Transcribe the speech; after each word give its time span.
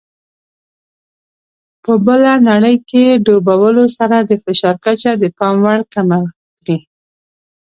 په 1.83 1.91
بله 2.07 2.31
نړۍ 2.49 2.75
کې 2.89 3.03
ډوبولو 3.25 3.83
سره 3.97 4.17
د 4.29 4.31
فشار 4.43 4.75
کچه 4.85 5.11
د 5.21 5.23
پام 5.37 5.55
وړ 5.65 5.79
کمه 5.93 6.19
کړي. 6.59 6.77